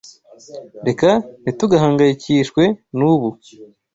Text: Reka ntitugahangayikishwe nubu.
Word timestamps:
Reka 0.87 1.09
ntitugahangayikishwe 1.41 2.63
nubu. 2.97 3.29